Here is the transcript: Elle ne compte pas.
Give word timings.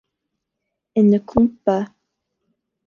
Elle 0.95 1.11
ne 1.11 1.19
compte 1.19 1.55
pas. 1.59 1.91